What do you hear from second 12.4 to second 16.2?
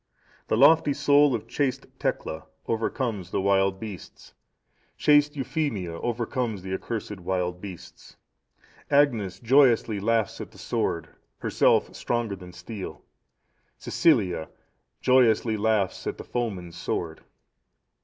steel, Cecilia joyously laughs at